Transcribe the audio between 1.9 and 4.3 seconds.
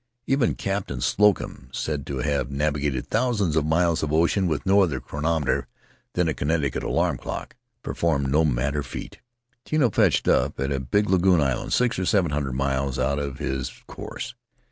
to have navigated thousands of miles of